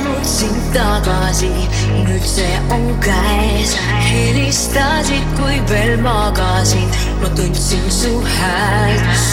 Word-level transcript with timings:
saanud 0.00 0.24
sind 0.24 0.74
tagasi, 0.74 1.50
nüüd 2.04 2.24
see 2.24 2.58
on 2.70 3.00
käes. 3.00 3.76
helistasid, 4.10 5.26
kui 5.36 5.60
veel 5.70 6.00
magasin, 6.02 6.88
ma 7.22 7.28
tundsin 7.36 7.90
su 7.90 8.22
häält. 8.24 9.29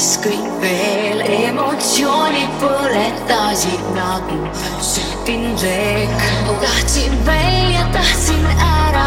kas 0.00 0.14
kõik 0.24 0.52
veel 0.62 1.18
emotsioonid 1.28 2.54
põletasid 2.62 3.82
nagu 3.92 4.38
sütinud 4.80 5.60
leek. 5.60 6.24
tahtsin 6.62 7.18
välja, 7.26 7.84
tahtsin 7.92 8.48
ära. 8.56 8.99